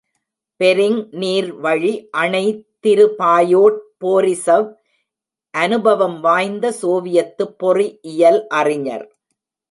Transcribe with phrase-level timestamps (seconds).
[0.55, 2.09] Bering நீர்வழி
[2.09, 2.67] அணை
[2.79, 4.73] திரு பயோட் Borisov
[5.51, 9.15] அனுபவம் வாய்ந்த சோவியத்துப் பொறி இயல் அறிஞர்.